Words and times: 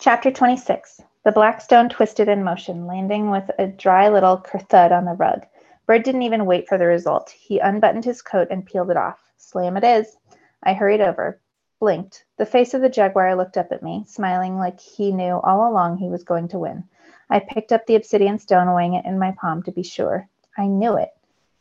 Chapter 0.00 0.30
26 0.30 1.02
The 1.24 1.32
black 1.32 1.60
stone 1.60 1.90
twisted 1.90 2.26
in 2.26 2.42
motion, 2.42 2.86
landing 2.86 3.30
with 3.30 3.50
a 3.58 3.66
dry 3.66 4.08
little 4.08 4.38
thud 4.38 4.92
on 4.92 5.04
the 5.04 5.12
rug. 5.12 5.44
Bird 5.84 6.04
didn't 6.04 6.22
even 6.22 6.46
wait 6.46 6.66
for 6.66 6.78
the 6.78 6.86
result. 6.86 7.28
He 7.28 7.58
unbuttoned 7.58 8.06
his 8.06 8.22
coat 8.22 8.48
and 8.50 8.64
peeled 8.64 8.90
it 8.90 8.96
off. 8.96 9.20
Slam 9.36 9.76
it 9.76 9.84
is. 9.84 10.16
I 10.62 10.72
hurried 10.72 11.02
over, 11.02 11.38
blinked. 11.80 12.24
The 12.38 12.46
face 12.46 12.72
of 12.72 12.80
the 12.80 12.88
jaguar 12.88 13.36
looked 13.36 13.58
up 13.58 13.72
at 13.72 13.82
me, 13.82 14.06
smiling 14.08 14.56
like 14.56 14.80
he 14.80 15.12
knew 15.12 15.38
all 15.44 15.70
along 15.70 15.98
he 15.98 16.08
was 16.08 16.24
going 16.24 16.48
to 16.48 16.58
win. 16.58 16.84
I 17.28 17.40
picked 17.40 17.70
up 17.70 17.84
the 17.84 17.96
obsidian 17.96 18.38
stone, 18.38 18.72
weighing 18.72 18.94
it 18.94 19.04
in 19.04 19.18
my 19.18 19.34
palm 19.38 19.62
to 19.64 19.70
be 19.70 19.82
sure. 19.82 20.26
I 20.56 20.66
knew 20.66 20.96
it. 20.96 21.10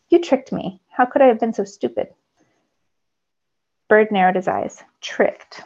You 0.07 0.21
tricked 0.21 0.53
me. 0.53 0.79
How 0.87 1.05
could 1.05 1.21
I 1.21 1.27
have 1.27 1.41
been 1.41 1.51
so 1.51 1.65
stupid? 1.65 2.07
Bird 3.89 4.13
narrowed 4.13 4.37
his 4.37 4.47
eyes. 4.47 4.81
Tricked. 5.01 5.63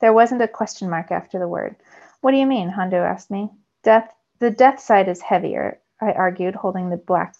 There 0.00 0.12
wasn't 0.12 0.42
a 0.42 0.48
question 0.48 0.90
mark 0.90 1.10
after 1.10 1.38
the 1.38 1.48
word. 1.48 1.76
What 2.20 2.32
do 2.32 2.38
you 2.38 2.46
mean? 2.46 2.68
Hondo 2.68 3.02
asked 3.02 3.30
me. 3.30 3.50
Death. 3.82 4.12
The 4.38 4.50
death 4.50 4.80
side 4.80 5.08
is 5.08 5.20
heavier, 5.20 5.78
I 6.00 6.12
argued, 6.12 6.54
holding 6.54 6.88
the 6.88 6.96
black, 6.96 7.34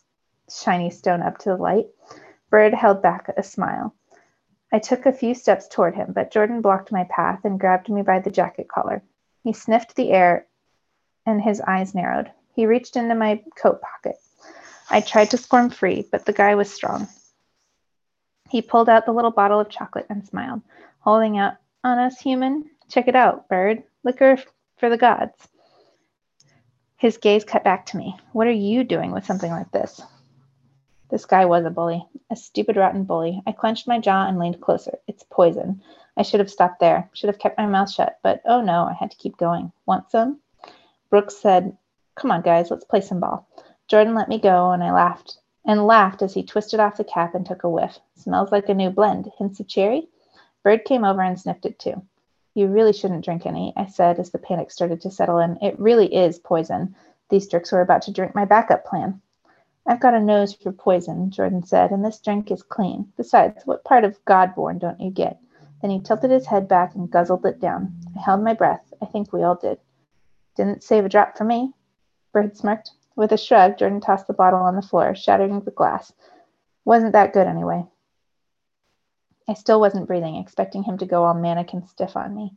shiny 0.50 0.90
stone 0.90 1.22
up 1.22 1.38
to 1.38 1.50
the 1.50 1.56
light. 1.56 1.86
Bird 2.50 2.74
held 2.74 3.00
back 3.00 3.30
a 3.34 3.42
smile. 3.42 3.94
I 4.70 4.78
took 4.78 5.06
a 5.06 5.12
few 5.12 5.34
steps 5.34 5.66
toward 5.66 5.94
him, 5.94 6.12
but 6.12 6.30
Jordan 6.30 6.60
blocked 6.60 6.92
my 6.92 7.04
path 7.04 7.40
and 7.44 7.58
grabbed 7.58 7.88
me 7.88 8.02
by 8.02 8.18
the 8.18 8.30
jacket 8.30 8.68
collar. 8.68 9.02
He 9.42 9.54
sniffed 9.54 9.96
the 9.96 10.10
air 10.10 10.46
and 11.24 11.40
his 11.40 11.60
eyes 11.62 11.94
narrowed. 11.94 12.30
He 12.54 12.66
reached 12.66 12.96
into 12.96 13.14
my 13.14 13.42
coat 13.56 13.80
pocket. 13.80 14.16
I 14.90 15.00
tried 15.00 15.30
to 15.30 15.38
squirm 15.38 15.70
free, 15.70 16.06
but 16.10 16.26
the 16.26 16.32
guy 16.32 16.54
was 16.54 16.72
strong. 16.72 17.08
He 18.50 18.60
pulled 18.60 18.88
out 18.88 19.06
the 19.06 19.12
little 19.12 19.30
bottle 19.30 19.60
of 19.60 19.70
chocolate 19.70 20.06
and 20.10 20.26
smiled, 20.26 20.60
holding 20.98 21.38
out 21.38 21.54
on 21.84 21.98
us, 21.98 22.20
human. 22.20 22.70
Check 22.88 23.08
it 23.08 23.16
out, 23.16 23.48
bird. 23.48 23.82
Liquor 24.04 24.38
for 24.78 24.88
the 24.88 24.96
gods. 24.96 25.48
His 26.96 27.16
gaze 27.16 27.44
cut 27.44 27.64
back 27.64 27.86
to 27.86 27.96
me. 27.96 28.18
What 28.32 28.46
are 28.46 28.52
you 28.52 28.84
doing 28.84 29.12
with 29.12 29.24
something 29.24 29.50
like 29.50 29.70
this? 29.70 30.00
This 31.10 31.24
guy 31.24 31.44
was 31.44 31.64
a 31.64 31.70
bully, 31.70 32.06
a 32.30 32.36
stupid, 32.36 32.76
rotten 32.76 33.04
bully. 33.04 33.42
I 33.46 33.52
clenched 33.52 33.88
my 33.88 33.98
jaw 33.98 34.28
and 34.28 34.38
leaned 34.38 34.60
closer. 34.60 34.98
It's 35.08 35.24
poison. 35.30 35.82
I 36.16 36.22
should 36.22 36.40
have 36.40 36.50
stopped 36.50 36.78
there, 36.78 37.08
should 37.14 37.28
have 37.28 37.38
kept 37.38 37.58
my 37.58 37.66
mouth 37.66 37.90
shut, 37.90 38.18
but 38.22 38.42
oh 38.44 38.60
no, 38.60 38.84
I 38.84 38.92
had 38.92 39.10
to 39.10 39.16
keep 39.16 39.36
going. 39.36 39.72
Want 39.86 40.10
some? 40.10 40.40
Brooks 41.08 41.36
said, 41.36 41.76
Come 42.16 42.30
on, 42.30 42.42
guys, 42.42 42.70
let's 42.70 42.84
play 42.84 43.00
some 43.00 43.20
ball. 43.20 43.48
Jordan 43.88 44.14
let 44.14 44.28
me 44.28 44.38
go, 44.38 44.70
and 44.70 44.84
I 44.84 44.92
laughed 44.92 45.38
and 45.64 45.86
laughed 45.86 46.22
as 46.22 46.34
he 46.34 46.44
twisted 46.44 46.80
off 46.80 46.96
the 46.96 47.04
cap 47.04 47.34
and 47.34 47.44
took 47.44 47.64
a 47.64 47.68
whiff. 47.68 47.98
Smells 48.14 48.52
like 48.52 48.68
a 48.68 48.74
new 48.74 48.90
blend. 48.90 49.30
Hints 49.38 49.58
of 49.58 49.66
cherry? 49.66 50.08
Bird 50.62 50.84
came 50.84 51.04
over 51.04 51.22
and 51.22 51.38
sniffed 51.38 51.66
it 51.66 51.78
too. 51.78 52.02
You 52.54 52.66
really 52.66 52.92
shouldn't 52.92 53.24
drink 53.24 53.46
any, 53.46 53.72
I 53.76 53.86
said 53.86 54.18
as 54.18 54.30
the 54.30 54.38
panic 54.38 54.70
started 54.70 55.00
to 55.02 55.10
settle 55.10 55.38
in. 55.38 55.56
It 55.62 55.78
really 55.78 56.12
is 56.14 56.38
poison. 56.38 56.94
These 57.28 57.46
jerks 57.46 57.72
were 57.72 57.80
about 57.80 58.02
to 58.02 58.12
drink 58.12 58.34
my 58.34 58.44
backup 58.44 58.84
plan. 58.84 59.22
I've 59.86 60.00
got 60.00 60.14
a 60.14 60.20
nose 60.20 60.52
for 60.52 60.72
poison, 60.72 61.30
Jordan 61.30 61.64
said, 61.64 61.90
and 61.90 62.04
this 62.04 62.20
drink 62.20 62.50
is 62.50 62.62
clean. 62.62 63.12
Besides, 63.16 63.62
what 63.64 63.84
part 63.84 64.04
of 64.04 64.22
Godborn 64.24 64.78
don't 64.78 65.00
you 65.00 65.10
get? 65.10 65.40
Then 65.80 65.90
he 65.90 66.00
tilted 66.00 66.30
his 66.30 66.46
head 66.46 66.68
back 66.68 66.94
and 66.94 67.10
guzzled 67.10 67.46
it 67.46 67.60
down. 67.60 67.94
I 68.16 68.20
held 68.20 68.42
my 68.42 68.52
breath. 68.52 68.92
I 69.00 69.06
think 69.06 69.32
we 69.32 69.42
all 69.42 69.54
did. 69.54 69.78
Didn't 70.56 70.82
save 70.82 71.04
a 71.04 71.08
drop 71.08 71.38
for 71.38 71.44
me. 71.44 71.72
Bird 72.32 72.56
smirked. 72.56 72.90
With 73.16 73.32
a 73.32 73.38
shrug, 73.38 73.78
Jordan 73.78 74.00
tossed 74.00 74.26
the 74.26 74.34
bottle 74.34 74.60
on 74.60 74.76
the 74.76 74.82
floor, 74.82 75.14
shattering 75.14 75.60
the 75.60 75.70
glass. 75.70 76.12
Wasn't 76.84 77.12
that 77.12 77.32
good 77.32 77.46
anyway. 77.46 77.84
I 79.50 79.54
still 79.54 79.80
wasn't 79.80 80.06
breathing, 80.06 80.36
expecting 80.36 80.84
him 80.84 80.96
to 80.98 81.06
go 81.06 81.24
all 81.24 81.34
mannequin 81.34 81.84
stiff 81.88 82.16
on 82.16 82.36
me. 82.36 82.52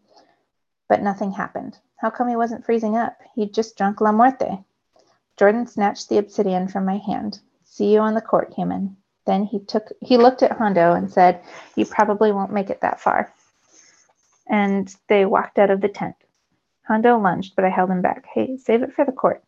But 0.88 1.02
nothing 1.02 1.32
happened. 1.32 1.80
How 1.98 2.12
come 2.12 2.30
he 2.30 2.36
wasn't 2.36 2.66
freezing 2.66 2.96
up? 2.96 3.18
He'd 3.34 3.52
just 3.52 3.76
drunk 3.76 4.00
La 4.00 4.12
Muerte. 4.12 4.60
Jordan 5.36 5.66
snatched 5.66 6.10
the 6.10 6.20
obsidian 6.20 6.68
from 6.68 6.86
my 6.86 6.98
hand. 6.98 7.40
See 7.64 7.92
you 7.92 8.00
on 8.02 8.14
the 8.14 8.22
court, 8.22 8.54
human. 8.54 8.96
Then 9.26 9.44
he 9.44 9.60
took 9.60 9.92
he 10.02 10.18
looked 10.18 10.44
at 10.44 10.52
Hondo 10.52 10.94
and 10.94 11.12
said, 11.12 11.42
You 11.76 11.88
probably 11.88 12.32
won't 12.32 12.54
make 12.54 12.70
it 12.70 12.82
that 12.82 13.02
far. 13.02 13.34
And 14.48 14.94
they 15.10 15.26
walked 15.26 15.58
out 15.58 15.72
of 15.72 15.82
the 15.82 15.90
tent. 15.90 16.16
Hondo 16.84 17.18
lunged, 17.18 17.56
but 17.56 17.66
I 17.66 17.70
held 17.70 17.90
him 17.90 18.04
back. 18.04 18.28
Hey, 18.32 18.58
save 18.58 18.84
it 18.84 18.94
for 18.94 19.04
the 19.04 19.12
court. 19.12 19.44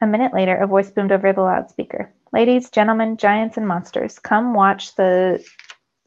A 0.00 0.06
minute 0.06 0.32
later, 0.32 0.56
a 0.56 0.66
voice 0.66 0.90
boomed 0.90 1.12
over 1.12 1.34
the 1.34 1.42
loudspeaker. 1.42 2.10
Ladies, 2.32 2.70
gentlemen, 2.70 3.18
giants, 3.18 3.58
and 3.58 3.68
monsters, 3.68 4.18
come 4.18 4.54
watch 4.54 4.94
the 4.94 5.44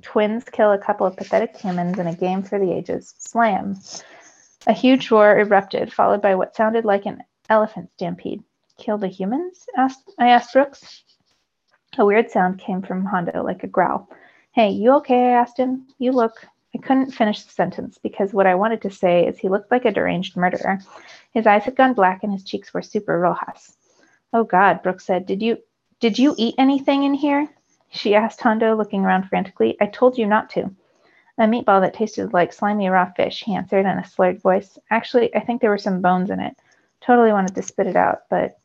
Twins 0.04 0.44
kill 0.44 0.72
a 0.72 0.78
couple 0.78 1.08
of 1.08 1.18
pathetic 1.18 1.58
humans 1.58 1.98
in 1.98 2.08
a 2.08 2.16
game 2.16 2.44
for 2.44 2.60
the 2.60 2.72
ages. 2.72 3.14
Slam. 3.18 3.80
A 4.68 4.74
huge 4.74 5.10
roar 5.10 5.40
erupted, 5.40 5.92
followed 5.92 6.22
by 6.22 6.36
what 6.36 6.56
sounded 6.56 6.86
like 6.86 7.06
an 7.06 7.24
elephant 7.50 7.90
stampede. 7.96 8.44
Kill 8.78 8.98
the 8.98 9.08
humans? 9.08 9.66
Asked, 9.76 10.12
I 10.20 10.30
asked 10.30 10.54
Brooks. 10.54 11.04
A 11.98 12.06
weird 12.06 12.32
sound 12.32 12.60
came 12.60 12.82
from 12.82 13.06
Hondo, 13.06 13.44
like 13.44 13.64
a 13.64 13.68
growl. 13.68 14.10
Hey, 14.52 14.70
you 14.70 14.92
okay? 14.98 15.30
I 15.30 15.40
asked 15.40 15.58
him. 15.58 15.88
You 15.98 16.12
look. 16.12 16.46
I 16.76 16.80
couldn't 16.80 17.12
finish 17.12 17.44
the 17.44 17.52
sentence 17.52 18.00
because 18.00 18.34
what 18.34 18.48
I 18.48 18.56
wanted 18.56 18.82
to 18.82 18.90
say 18.90 19.28
is 19.28 19.38
he 19.38 19.48
looked 19.48 19.70
like 19.70 19.86
a 19.86 19.92
deranged 19.92 20.36
murderer. 20.36 20.80
His 21.32 21.46
eyes 21.46 21.66
had 21.66 21.76
gone 21.76 21.94
black 21.94 22.24
and 22.24 22.34
his 22.34 22.44
cheeks 22.44 22.74
were 22.74 22.82
super 22.82 23.20
rojas. 23.20 23.78
Oh 24.34 24.44
God, 24.44 24.82
Brooks 24.82 25.06
said. 25.06 25.28
Did 25.28 25.44
you 25.44 25.58
did 26.00 26.18
you 26.18 26.34
eat 26.38 26.56
anything 26.58 27.04
in 27.04 27.14
here? 27.14 27.48
She 27.94 28.16
asked 28.16 28.42
Hondo, 28.42 28.76
looking 28.76 29.06
around 29.06 29.30
frantically. 29.30 29.78
I 29.80 29.86
told 29.86 30.18
you 30.18 30.26
not 30.26 30.50
to. 30.52 30.74
A 31.38 31.44
meatball 31.44 31.82
that 31.82 31.94
tasted 31.94 32.34
like 32.34 32.52
slimy 32.52 32.90
raw 32.90 33.12
fish, 33.14 33.44
he 33.44 33.56
answered 33.56 33.86
in 33.86 33.98
a 34.00 34.08
slurred 34.08 34.42
voice. 34.42 34.80
Actually, 34.90 35.34
I 35.36 35.42
think 35.42 35.62
there 35.62 35.70
were 35.70 35.78
some 35.78 36.02
bones 36.02 36.32
in 36.32 36.40
it. 36.40 36.58
Totally 37.02 37.32
wanted 37.32 37.54
to 37.54 37.62
spit 37.62 37.86
it 37.86 37.96
out, 37.96 38.24
but 38.32 38.58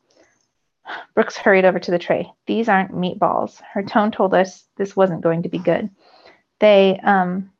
Brooks 1.13 1.37
hurried 1.37 1.65
over 1.65 1.79
to 1.79 1.91
the 1.91 1.99
tray. 1.99 2.31
These 2.47 2.69
aren't 2.69 2.91
meatballs. 2.91 3.61
Her 3.61 3.83
tone 3.83 4.11
told 4.11 4.33
us 4.33 4.65
this 4.77 4.95
wasn't 4.95 5.21
going 5.21 5.43
to 5.43 5.49
be 5.49 5.59
good. 5.59 5.91
They, 6.59 6.99
um, 7.03 7.51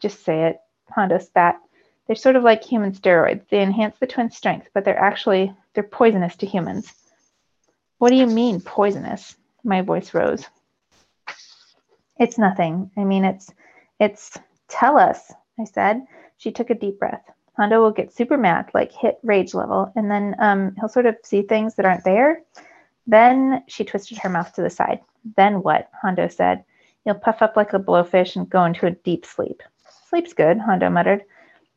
just 0.00 0.24
say 0.24 0.46
it, 0.46 0.60
Hondo 0.90 1.18
spat. 1.18 1.60
They're 2.06 2.16
sort 2.16 2.36
of 2.36 2.42
like 2.42 2.64
human 2.64 2.92
steroids. 2.92 3.48
They 3.48 3.62
enhance 3.62 3.96
the 3.98 4.08
twins' 4.08 4.36
strength, 4.36 4.70
but 4.74 4.84
they're 4.84 4.98
actually, 4.98 5.54
they're 5.74 5.84
poisonous 5.84 6.34
to 6.36 6.46
humans. 6.46 6.92
What 7.98 8.10
do 8.10 8.16
you 8.16 8.26
mean, 8.26 8.60
poisonous? 8.60 9.36
My 9.62 9.82
voice 9.82 10.12
rose. 10.12 10.46
It's 12.18 12.38
nothing. 12.38 12.90
I 12.96 13.04
mean, 13.04 13.24
it's, 13.24 13.52
it's, 14.00 14.38
tell 14.68 14.98
us, 14.98 15.32
I 15.58 15.64
said. 15.64 16.02
She 16.38 16.52
took 16.52 16.70
a 16.70 16.74
deep 16.74 16.98
breath. 16.98 17.24
Hondo 17.56 17.80
will 17.80 17.90
get 17.90 18.12
super 18.12 18.36
mad, 18.36 18.70
like 18.74 18.92
hit 18.92 19.18
rage 19.22 19.54
level, 19.54 19.90
and 19.96 20.10
then 20.10 20.34
um, 20.38 20.74
he'll 20.78 20.88
sort 20.88 21.06
of 21.06 21.16
see 21.22 21.42
things 21.42 21.74
that 21.74 21.86
aren't 21.86 22.04
there. 22.04 22.42
Then 23.06 23.64
she 23.68 23.84
twisted 23.84 24.18
her 24.18 24.28
mouth 24.28 24.52
to 24.54 24.62
the 24.62 24.70
side. 24.70 25.00
Then 25.36 25.62
what? 25.62 25.88
Hondo 26.02 26.28
said. 26.28 26.64
You'll 27.04 27.14
puff 27.14 27.40
up 27.40 27.56
like 27.56 27.72
a 27.72 27.78
blowfish 27.78 28.36
and 28.36 28.50
go 28.50 28.64
into 28.64 28.86
a 28.86 28.90
deep 28.90 29.24
sleep. 29.24 29.62
Sleep's 30.08 30.32
good, 30.32 30.58
Hondo 30.58 30.90
muttered. 30.90 31.22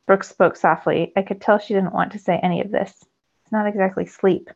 Brooks 0.05 0.29
spoke 0.29 0.55
softly. 0.55 1.13
I 1.15 1.21
could 1.21 1.39
tell 1.39 1.59
she 1.59 1.73
didn't 1.73 1.93
want 1.93 2.13
to 2.13 2.19
say 2.19 2.39
any 2.41 2.61
of 2.61 2.71
this. 2.71 2.91
It's 3.43 3.51
not 3.51 3.67
exactly 3.67 4.05
sleep. 4.05 4.49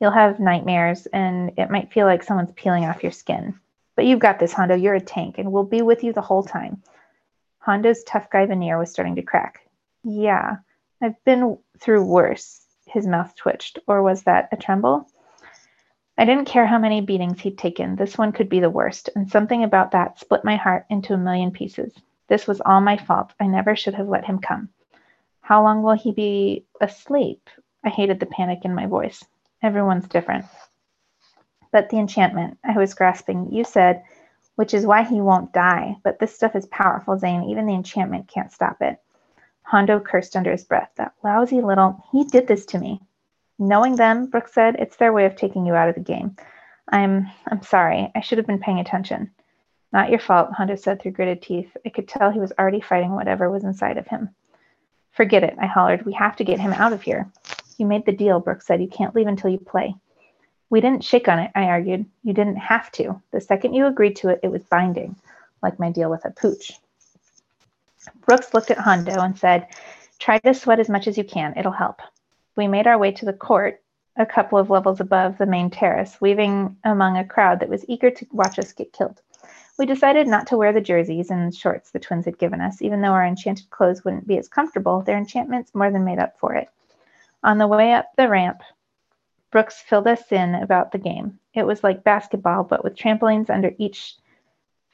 You'll 0.00 0.10
have 0.10 0.40
nightmares, 0.40 1.06
and 1.06 1.52
it 1.56 1.70
might 1.70 1.92
feel 1.92 2.06
like 2.06 2.22
someone's 2.22 2.52
peeling 2.52 2.84
off 2.84 3.02
your 3.02 3.12
skin. 3.12 3.60
But 3.96 4.06
you've 4.06 4.20
got 4.20 4.38
this, 4.38 4.52
Hondo. 4.52 4.74
You're 4.74 4.94
a 4.94 5.00
tank, 5.00 5.38
and 5.38 5.52
we'll 5.52 5.64
be 5.64 5.82
with 5.82 6.02
you 6.02 6.12
the 6.12 6.20
whole 6.20 6.42
time. 6.42 6.82
Hondo's 7.58 8.02
tough 8.04 8.28
guy 8.30 8.46
veneer 8.46 8.78
was 8.78 8.90
starting 8.90 9.16
to 9.16 9.22
crack. 9.22 9.66
Yeah, 10.02 10.56
I've 11.00 11.22
been 11.24 11.58
through 11.80 12.04
worse. 12.04 12.60
His 12.86 13.06
mouth 13.06 13.34
twitched. 13.36 13.78
Or 13.86 14.02
was 14.02 14.22
that 14.24 14.48
a 14.52 14.56
tremble? 14.56 15.08
I 16.16 16.24
didn't 16.24 16.44
care 16.44 16.66
how 16.66 16.78
many 16.78 17.00
beatings 17.00 17.40
he'd 17.40 17.58
taken. 17.58 17.96
This 17.96 18.16
one 18.16 18.32
could 18.32 18.48
be 18.48 18.60
the 18.60 18.70
worst, 18.70 19.10
and 19.16 19.30
something 19.30 19.64
about 19.64 19.92
that 19.92 20.18
split 20.20 20.44
my 20.44 20.56
heart 20.56 20.86
into 20.88 21.14
a 21.14 21.18
million 21.18 21.50
pieces. 21.50 21.92
This 22.28 22.46
was 22.46 22.60
all 22.60 22.80
my 22.80 22.96
fault. 22.96 23.32
I 23.40 23.46
never 23.46 23.74
should 23.74 23.94
have 23.94 24.08
let 24.08 24.24
him 24.24 24.38
come. 24.38 24.68
How 25.40 25.62
long 25.62 25.82
will 25.82 25.94
he 25.94 26.12
be 26.12 26.64
asleep? 26.80 27.50
I 27.84 27.88
hated 27.90 28.20
the 28.20 28.26
panic 28.26 28.60
in 28.64 28.74
my 28.74 28.86
voice. 28.86 29.24
Everyone's 29.62 30.06
different. 30.08 30.46
But 31.74 31.90
the 31.90 31.98
enchantment, 31.98 32.56
I 32.62 32.78
was 32.78 32.94
grasping, 32.94 33.52
you 33.52 33.64
said, 33.64 34.04
which 34.54 34.74
is 34.74 34.86
why 34.86 35.02
he 35.02 35.20
won't 35.20 35.52
die. 35.52 35.96
But 36.04 36.20
this 36.20 36.32
stuff 36.32 36.54
is 36.54 36.66
powerful, 36.66 37.18
Zane. 37.18 37.42
Even 37.50 37.66
the 37.66 37.74
enchantment 37.74 38.28
can't 38.28 38.52
stop 38.52 38.80
it. 38.80 39.00
Hondo 39.64 39.98
cursed 39.98 40.36
under 40.36 40.52
his 40.52 40.62
breath. 40.62 40.90
That 40.94 41.14
lousy 41.24 41.60
little. 41.60 42.00
He 42.12 42.22
did 42.22 42.46
this 42.46 42.64
to 42.66 42.78
me. 42.78 43.00
Knowing 43.58 43.96
them, 43.96 44.26
Brooks 44.26 44.54
said, 44.54 44.76
it's 44.78 44.94
their 44.94 45.12
way 45.12 45.26
of 45.26 45.34
taking 45.34 45.66
you 45.66 45.74
out 45.74 45.88
of 45.88 45.96
the 45.96 46.00
game. 46.00 46.36
I'm 46.90 47.28
I'm 47.48 47.62
sorry. 47.64 48.08
I 48.14 48.20
should 48.20 48.38
have 48.38 48.46
been 48.46 48.60
paying 48.60 48.78
attention. 48.78 49.32
Not 49.92 50.10
your 50.10 50.20
fault, 50.20 50.52
Hondo 50.52 50.76
said 50.76 51.02
through 51.02 51.10
gritted 51.10 51.42
teeth. 51.42 51.76
I 51.84 51.88
could 51.88 52.06
tell 52.06 52.30
he 52.30 52.38
was 52.38 52.52
already 52.56 52.82
fighting 52.82 53.16
whatever 53.16 53.50
was 53.50 53.64
inside 53.64 53.98
of 53.98 54.06
him. 54.06 54.28
Forget 55.10 55.42
it, 55.42 55.56
I 55.60 55.66
hollered. 55.66 56.06
We 56.06 56.12
have 56.12 56.36
to 56.36 56.44
get 56.44 56.60
him 56.60 56.72
out 56.72 56.92
of 56.92 57.02
here. 57.02 57.28
You 57.78 57.86
made 57.86 58.06
the 58.06 58.12
deal, 58.12 58.38
Brooks 58.38 58.68
said. 58.68 58.80
You 58.80 58.86
can't 58.86 59.16
leave 59.16 59.26
until 59.26 59.50
you 59.50 59.58
play. 59.58 59.96
We 60.70 60.80
didn't 60.80 61.04
shake 61.04 61.28
on 61.28 61.38
it, 61.38 61.50
I 61.54 61.64
argued. 61.64 62.06
You 62.22 62.32
didn't 62.32 62.56
have 62.56 62.90
to. 62.92 63.20
The 63.30 63.40
second 63.40 63.74
you 63.74 63.86
agreed 63.86 64.16
to 64.16 64.28
it, 64.30 64.40
it 64.42 64.50
was 64.50 64.62
binding, 64.64 65.16
like 65.62 65.78
my 65.78 65.90
deal 65.90 66.10
with 66.10 66.24
a 66.24 66.30
pooch. 66.30 66.72
Brooks 68.26 68.54
looked 68.54 68.70
at 68.70 68.78
Hondo 68.78 69.20
and 69.20 69.38
said, 69.38 69.68
Try 70.18 70.38
to 70.38 70.54
sweat 70.54 70.80
as 70.80 70.88
much 70.88 71.06
as 71.06 71.18
you 71.18 71.24
can, 71.24 71.54
it'll 71.56 71.72
help. 71.72 72.00
We 72.56 72.68
made 72.68 72.86
our 72.86 72.98
way 72.98 73.12
to 73.12 73.24
the 73.24 73.32
court, 73.32 73.82
a 74.16 74.24
couple 74.24 74.58
of 74.58 74.70
levels 74.70 75.00
above 75.00 75.38
the 75.38 75.46
main 75.46 75.70
terrace, 75.70 76.20
weaving 76.20 76.76
among 76.84 77.16
a 77.16 77.24
crowd 77.24 77.60
that 77.60 77.68
was 77.68 77.84
eager 77.88 78.10
to 78.10 78.26
watch 78.32 78.58
us 78.58 78.72
get 78.72 78.92
killed. 78.92 79.20
We 79.76 79.86
decided 79.86 80.28
not 80.28 80.46
to 80.48 80.56
wear 80.56 80.72
the 80.72 80.80
jerseys 80.80 81.30
and 81.30 81.54
shorts 81.54 81.90
the 81.90 81.98
twins 81.98 82.26
had 82.26 82.38
given 82.38 82.60
us, 82.60 82.80
even 82.80 83.00
though 83.00 83.12
our 83.12 83.26
enchanted 83.26 83.70
clothes 83.70 84.04
wouldn't 84.04 84.26
be 84.26 84.38
as 84.38 84.48
comfortable, 84.48 85.02
their 85.02 85.18
enchantments 85.18 85.74
more 85.74 85.90
than 85.90 86.04
made 86.04 86.20
up 86.20 86.38
for 86.38 86.54
it. 86.54 86.68
On 87.42 87.58
the 87.58 87.66
way 87.66 87.92
up 87.92 88.06
the 88.16 88.28
ramp, 88.28 88.62
Brooks 89.54 89.80
filled 89.80 90.08
us 90.08 90.32
in 90.32 90.56
about 90.56 90.90
the 90.90 90.98
game. 90.98 91.38
It 91.54 91.64
was 91.64 91.84
like 91.84 92.02
basketball, 92.02 92.64
but 92.64 92.82
with 92.82 92.96
trampolines 92.96 93.50
under 93.50 93.72
each 93.78 94.16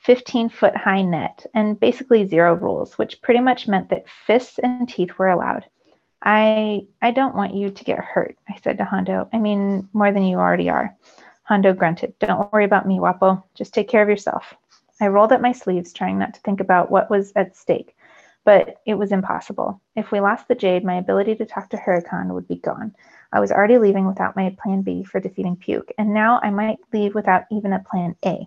15 0.00 0.50
foot 0.50 0.76
high 0.76 1.00
net 1.00 1.46
and 1.54 1.80
basically 1.80 2.28
zero 2.28 2.52
rules, 2.52 2.98
which 2.98 3.22
pretty 3.22 3.40
much 3.40 3.66
meant 3.66 3.88
that 3.88 4.10
fists 4.26 4.58
and 4.58 4.86
teeth 4.86 5.16
were 5.16 5.30
allowed. 5.30 5.64
I 6.22 6.82
I 7.00 7.10
don't 7.10 7.34
want 7.34 7.54
you 7.54 7.70
to 7.70 7.84
get 7.84 8.00
hurt, 8.00 8.36
I 8.50 8.58
said 8.62 8.76
to 8.76 8.84
Hondo. 8.84 9.30
I 9.32 9.38
mean, 9.38 9.88
more 9.94 10.12
than 10.12 10.24
you 10.24 10.36
already 10.36 10.68
are. 10.68 10.94
Hondo 11.44 11.72
grunted. 11.72 12.18
Don't 12.18 12.52
worry 12.52 12.66
about 12.66 12.86
me, 12.86 12.98
Guapo. 12.98 13.42
Just 13.54 13.72
take 13.72 13.88
care 13.88 14.02
of 14.02 14.10
yourself. 14.10 14.52
I 15.00 15.08
rolled 15.08 15.32
up 15.32 15.40
my 15.40 15.52
sleeves, 15.52 15.94
trying 15.94 16.18
not 16.18 16.34
to 16.34 16.40
think 16.40 16.60
about 16.60 16.90
what 16.90 17.08
was 17.08 17.32
at 17.34 17.56
stake, 17.56 17.96
but 18.44 18.76
it 18.84 18.96
was 18.96 19.10
impossible. 19.10 19.80
If 19.96 20.12
we 20.12 20.20
lost 20.20 20.48
the 20.48 20.54
Jade, 20.54 20.84
my 20.84 20.96
ability 20.96 21.36
to 21.36 21.46
talk 21.46 21.70
to 21.70 21.78
Hurakan 21.78 22.34
would 22.34 22.46
be 22.46 22.56
gone. 22.56 22.94
I 23.32 23.40
was 23.40 23.52
already 23.52 23.78
leaving 23.78 24.06
without 24.06 24.36
my 24.36 24.56
plan 24.62 24.82
B 24.82 25.04
for 25.04 25.20
defeating 25.20 25.56
Puke, 25.56 25.92
and 25.96 26.12
now 26.12 26.40
I 26.42 26.50
might 26.50 26.78
leave 26.92 27.14
without 27.14 27.44
even 27.50 27.72
a 27.72 27.78
plan 27.78 28.16
A. 28.24 28.46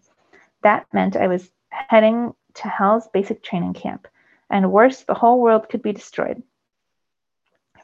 That 0.64 0.86
meant 0.94 1.16
I 1.16 1.28
was 1.28 1.50
heading 1.70 2.34
to 2.56 2.68
Hell's 2.68 3.08
basic 3.08 3.44
training 3.44 3.74
camp, 3.74 4.08
and 4.50 4.72
worse, 4.72 5.04
the 5.04 5.14
whole 5.14 5.42
world 5.42 5.70
could 5.70 5.82
be 5.82 5.94
destroyed. 5.94 6.44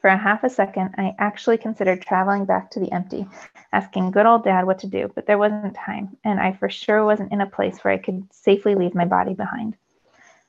For 0.02 0.10
a 0.10 0.18
half 0.18 0.44
a 0.44 0.50
second, 0.50 0.96
I 0.98 1.16
actually 1.20 1.58
considered 1.58 2.02
traveling 2.02 2.46
back 2.46 2.72
to 2.72 2.80
the 2.80 2.92
empty, 2.92 3.28
asking 3.74 4.12
good 4.12 4.26
old 4.26 4.46
dad 4.46 4.66
what 4.66 4.80
to 4.80 4.88
do, 4.88 5.12
but 5.14 5.26
there 5.26 5.38
wasn't 5.38 5.76
time, 5.76 6.18
and 6.24 6.40
I 6.40 6.54
for 6.54 6.70
sure 6.70 7.04
wasn't 7.04 7.34
in 7.34 7.42
a 7.42 7.50
place 7.50 7.80
where 7.80 7.94
I 7.94 7.98
could 7.98 8.28
safely 8.32 8.76
leave 8.76 8.96
my 8.96 9.06
body 9.06 9.34
behind. 9.34 9.76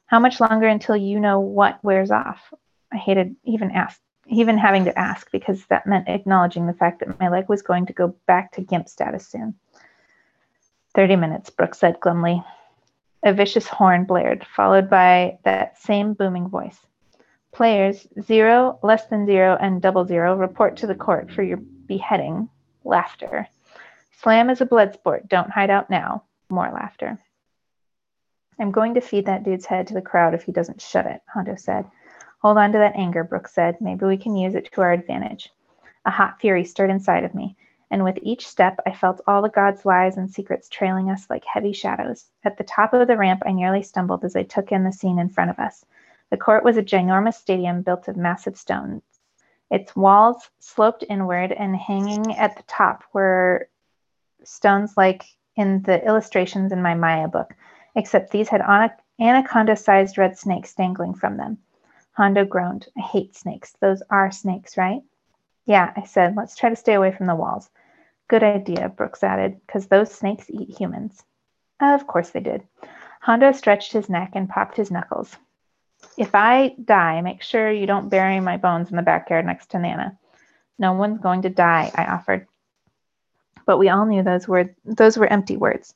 How 0.07 0.21
much 0.21 0.41
longer 0.41 0.69
until 0.69 0.97
you 0.97 1.19
know 1.21 1.41
what 1.41 1.83
wears 1.83 2.11
off? 2.11 2.53
I 2.93 2.97
hated 2.97 3.37
even 3.45 3.71
ask, 3.71 4.01
even 4.31 4.57
having 4.57 4.85
to 4.85 4.99
ask 4.99 5.31
because 5.31 5.65
that 5.67 5.87
meant 5.87 6.09
acknowledging 6.09 6.67
the 6.67 6.73
fact 6.73 7.01
that 7.01 7.19
my 7.19 7.29
leg 7.29 7.49
was 7.49 7.63
going 7.63 7.87
to 7.87 7.93
go 7.93 8.15
back 8.27 8.53
to 8.53 8.61
gimp 8.61 8.89
status 8.89 9.27
soon. 9.27 9.55
Thirty 10.95 11.17
minutes, 11.17 11.51
Brooks 11.51 11.79
said 11.79 12.01
glumly. 12.01 12.43
A 13.23 13.35
vicious 13.35 13.67
horn 13.67 14.05
blared, 14.05 14.47
followed 14.57 14.89
by 14.89 15.39
that 15.45 15.79
same 15.79 16.15
booming 16.15 16.49
voice. 16.49 16.79
Players 17.53 18.07
zero, 18.23 18.79
less 18.83 19.07
than 19.07 19.27
zero, 19.27 19.59
and 19.61 19.83
double 19.83 20.07
zero 20.07 20.37
report 20.37 20.79
to 20.79 20.87
the 20.87 20.95
court 20.95 21.31
for 21.31 21.43
your 21.43 21.59
beheading. 21.59 22.49
Laughter. 22.85 23.47
Slam 24.23 24.49
is 24.49 24.61
a 24.61 24.67
blood 24.67 24.95
sport. 24.95 25.29
Don't 25.29 25.51
hide 25.51 25.71
out 25.71 25.91
now. 25.91 26.25
More 26.49 26.71
laughter. 26.73 27.19
I'm 28.59 28.71
going 28.71 28.95
to 28.95 29.01
feed 29.01 29.27
that 29.27 29.43
dude's 29.43 29.67
head 29.67 29.87
to 29.89 29.95
the 29.95 30.03
crowd 30.03 30.35
if 30.35 30.45
he 30.45 30.53
doesn't 30.53 30.83
shut 30.83 31.07
it, 31.07 31.21
Hondo 31.33 31.57
said. 31.57 31.87
Hold 32.43 32.57
on 32.57 32.73
to 32.73 32.79
that 32.79 32.97
anger, 32.97 33.23
Brooks 33.23 33.53
said. 33.53 33.81
Maybe 33.81 34.07
we 34.07 34.17
can 34.17 34.35
use 34.35 34.55
it 34.55 34.73
to 34.73 34.81
our 34.81 34.93
advantage. 34.93 35.53
A 36.07 36.11
hot 36.11 36.41
fury 36.41 36.65
stirred 36.65 36.89
inside 36.89 37.25
of 37.25 37.35
me, 37.35 37.55
and 37.91 38.03
with 38.03 38.19
each 38.23 38.49
step 38.49 38.81
I 38.87 38.93
felt 38.93 39.21
all 39.27 39.43
the 39.43 39.51
gods' 39.51 39.85
lies 39.85 40.17
and 40.17 40.31
secrets 40.31 40.71
trailing 40.71 41.11
us 41.11 41.29
like 41.29 41.45
heavy 41.45 41.75
shadows. 41.75 42.31
At 42.43 42.57
the 42.57 42.65
top 42.65 42.95
of 42.95 43.07
the 43.07 43.17
ramp, 43.19 43.43
I 43.45 43.53
nearly 43.53 43.83
stumbled 43.83 44.25
as 44.25 44.37
I 44.37 44.45
took 44.45 44.73
in 44.73 44.85
the 44.85 44.93
scene 44.93 45.19
in 45.19 45.29
front 45.29 45.51
of 45.51 45.59
us. 45.59 45.85
The 46.31 46.39
court 46.39 46.65
was 46.65 46.79
a 46.79 46.83
ginormous 46.83 47.35
stadium 47.35 47.83
built 47.83 48.09
of 48.09 48.17
massive 48.17 48.57
stones. 48.57 49.03
Its 49.71 49.95
walls 49.95 50.49
sloped 50.61 51.05
inward, 51.11 51.53
and 51.53 51.77
hanging 51.77 52.35
at 52.37 52.57
the 52.57 52.63
top 52.63 53.05
were 53.13 53.69
stones 54.45 54.97
like 54.97 55.25
in 55.57 55.83
the 55.83 56.03
illustrations 56.07 56.73
in 56.73 56.81
my 56.81 56.95
Maya 56.95 57.29
book, 57.29 57.55
except 57.95 58.31
these 58.31 58.49
had 58.49 58.63
anaconda 59.19 59.77
sized 59.77 60.17
red 60.17 60.39
snakes 60.39 60.75
dangling 60.75 61.13
from 61.13 61.37
them. 61.37 61.59
Hondo 62.13 62.45
groaned. 62.45 62.87
I 62.97 63.01
hate 63.01 63.37
snakes. 63.37 63.75
Those 63.81 64.03
are 64.11 64.31
snakes, 64.31 64.77
right? 64.77 65.01
Yeah, 65.67 65.93
I 65.97 66.05
said. 66.05 66.37
Let's 66.37 66.57
try 66.57 66.71
to 66.71 66.77
stay 66.77 66.95
away 66.95 67.13
from 67.13 67.27
the 67.27 67.35
walls. 67.35 67.71
Good 68.29 68.43
idea, 68.43 68.89
Brooks 68.89 69.23
added, 69.23 69.61
because 69.67 69.87
those 69.87 70.13
snakes 70.13 70.47
eat 70.49 70.77
humans. 70.79 71.23
Of 71.81 72.07
course 72.07 72.31
they 72.31 72.41
did. 72.41 72.63
Hondo 73.21 73.53
stretched 73.53 73.93
his 73.93 74.09
neck 74.09 74.33
and 74.35 74.49
popped 74.49 74.77
his 74.77 74.91
knuckles. 74.91 75.37
If 76.17 76.35
I 76.35 76.75
die, 76.83 77.21
make 77.21 77.43
sure 77.43 77.71
you 77.71 77.87
don't 77.87 78.09
bury 78.09 78.41
my 78.41 78.57
bones 78.57 78.91
in 78.91 78.97
the 78.97 79.03
backyard 79.03 79.47
next 79.47 79.71
to 79.71 79.79
Nana. 79.79 80.19
No 80.79 80.93
one's 80.95 81.21
going 81.21 81.43
to 81.43 81.51
die, 81.51 81.91
I 81.95 82.07
offered. 82.07 82.47
But 83.67 83.79
we 83.79 83.89
all 83.89 84.07
knew 84.07 84.23
those 84.23 84.49
were 84.49 84.75
those 84.85 85.19
were 85.19 85.27
empty 85.27 85.57
words. 85.57 85.95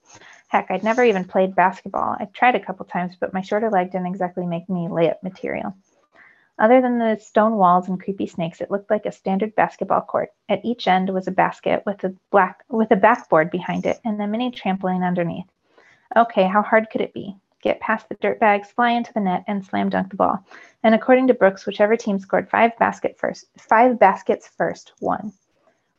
Heck, 0.48 0.70
I'd 0.70 0.84
never 0.84 1.02
even 1.02 1.24
played 1.24 1.56
basketball. 1.56 2.16
I 2.18 2.26
tried 2.26 2.54
a 2.54 2.60
couple 2.64 2.86
times, 2.86 3.16
but 3.18 3.32
my 3.32 3.40
shorter 3.40 3.70
leg 3.70 3.90
didn't 3.90 4.06
exactly 4.06 4.46
make 4.46 4.68
me 4.68 4.88
layup 4.88 5.22
material. 5.22 5.74
Other 6.58 6.80
than 6.80 6.98
the 6.98 7.18
stone 7.18 7.56
walls 7.56 7.88
and 7.88 8.00
creepy 8.00 8.26
snakes, 8.26 8.60
it 8.60 8.70
looked 8.70 8.90
like 8.90 9.06
a 9.06 9.12
standard 9.12 9.54
basketball 9.54 10.02
court. 10.02 10.30
At 10.48 10.64
each 10.64 10.86
end 10.86 11.10
was 11.10 11.26
a 11.26 11.32
basket 11.32 11.82
with 11.84 12.04
a 12.04 12.14
black 12.30 12.64
with 12.68 12.90
a 12.90 12.96
backboard 12.96 13.50
behind 13.50 13.86
it 13.86 14.00
and 14.04 14.20
a 14.20 14.26
mini 14.26 14.50
trampoline 14.50 15.06
underneath. 15.06 15.50
Okay, 16.16 16.44
how 16.44 16.62
hard 16.62 16.90
could 16.90 17.00
it 17.00 17.12
be? 17.12 17.36
get 17.64 17.80
past 17.80 18.08
the 18.08 18.14
dirt 18.16 18.38
bags, 18.38 18.70
fly 18.70 18.90
into 18.90 19.12
the 19.14 19.20
net, 19.20 19.42
and 19.48 19.64
slam 19.64 19.88
dunk 19.88 20.10
the 20.10 20.16
ball. 20.16 20.38
And 20.84 20.94
according 20.94 21.26
to 21.28 21.34
Brooks, 21.34 21.66
whichever 21.66 21.96
team 21.96 22.18
scored 22.18 22.48
five 22.48 22.78
basket 22.78 23.18
first, 23.18 23.46
five 23.58 23.98
baskets 23.98 24.46
first 24.46 24.92
won. 25.00 25.32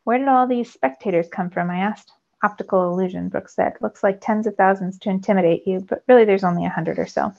Where 0.04 0.20
did 0.20 0.28
all 0.28 0.46
these 0.48 0.72
spectators 0.72 1.28
come 1.28 1.50
from? 1.50 1.70
I 1.70 1.80
asked. 1.80 2.12
Optical 2.44 2.94
illusion, 2.94 3.30
Brooks 3.30 3.56
said. 3.56 3.74
Looks 3.82 4.04
like 4.04 4.22
tens 4.22 4.46
of 4.46 4.56
thousands 4.56 5.00
to 5.00 5.10
intimidate 5.10 5.66
you, 5.66 5.80
but 5.80 6.04
really 6.08 6.26
there's 6.26 6.44
only 6.44 6.66
a 6.66 6.70
hundred 6.70 7.00
or 7.00 7.08
so. 7.08 7.34